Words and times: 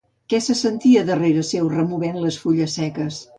Què 0.33 0.37
se 0.45 0.53
sentia 0.61 1.03
darrere 1.09 1.43
seu 1.49 1.69
removent 1.75 2.19
les 2.25 2.41
fulles 2.47 2.79
seques? 2.81 3.23